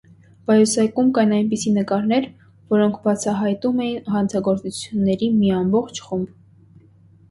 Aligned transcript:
Պայուսակում 0.51 1.11
կային 1.17 1.35
այնպիսի 1.39 1.73
նկարներ, 1.75 2.27
որոնք 2.77 2.99
բացահայտում 3.05 3.87
էին 3.87 4.13
հանցագործների 4.17 5.33
մի 5.41 5.57
ամբողջ 5.63 6.07
խումբ։ 6.11 6.39